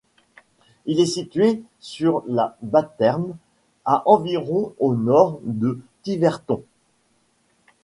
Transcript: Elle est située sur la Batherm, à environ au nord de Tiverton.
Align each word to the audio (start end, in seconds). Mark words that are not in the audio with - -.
Elle 0.87 0.99
est 0.99 1.05
située 1.05 1.61
sur 1.79 2.23
la 2.25 2.57
Batherm, 2.63 3.37
à 3.85 4.01
environ 4.09 4.73
au 4.79 4.95
nord 4.95 5.39
de 5.43 5.79
Tiverton. 6.01 6.63